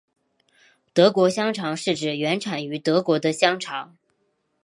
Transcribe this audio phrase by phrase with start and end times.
[0.93, 3.95] 德国香肠是指原产于德国的香肠。